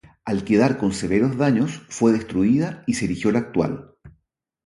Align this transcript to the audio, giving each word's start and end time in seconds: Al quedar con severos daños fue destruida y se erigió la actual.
Al 0.25 0.43
quedar 0.43 0.79
con 0.79 0.93
severos 0.93 1.37
daños 1.37 1.83
fue 1.89 2.11
destruida 2.11 2.83
y 2.87 2.95
se 2.95 3.05
erigió 3.05 3.31
la 3.31 3.37
actual. 3.37 3.91